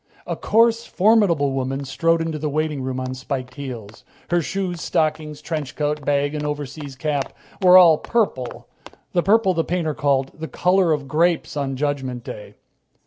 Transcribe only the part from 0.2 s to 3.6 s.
A coarse, formidable woman strode into the waiting room on spike